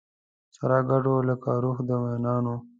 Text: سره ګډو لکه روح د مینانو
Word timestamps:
سره 0.55 0.77
ګډو 0.89 1.15
لکه 1.29 1.51
روح 1.63 1.77
د 1.87 1.89
مینانو 2.03 2.55